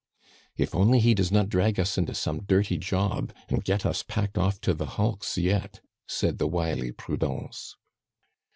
"If 0.57 0.73
only 0.73 0.97
he 0.99 1.13
does 1.13 1.31
not 1.31 1.47
drag 1.47 1.79
us 1.79 1.95
into 1.95 2.15
some 2.15 2.39
dirty 2.41 2.79
job, 2.79 3.31
and 3.49 3.63
get 3.63 3.85
us 3.85 4.01
packed 4.01 4.35
off 4.35 4.59
to 4.61 4.73
the 4.73 4.87
hulks 4.97 5.37
yet," 5.37 5.79
said 6.07 6.39
the 6.39 6.47
wily 6.47 6.91
Prudence. 6.91 7.75